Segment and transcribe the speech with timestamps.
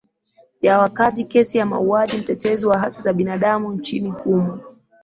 [0.61, 4.59] ya wakati kesi ya mauaji mtetezi wa haki za binadamu nchini humo